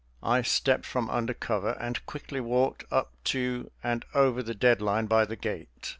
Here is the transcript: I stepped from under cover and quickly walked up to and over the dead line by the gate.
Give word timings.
I 0.23 0.41
stepped 0.41 0.85
from 0.87 1.11
under 1.11 1.35
cover 1.35 1.73
and 1.79 2.03
quickly 2.07 2.39
walked 2.39 2.85
up 2.91 3.11
to 3.25 3.69
and 3.83 4.03
over 4.15 4.41
the 4.41 4.55
dead 4.55 4.81
line 4.81 5.05
by 5.05 5.25
the 5.25 5.35
gate. 5.35 5.69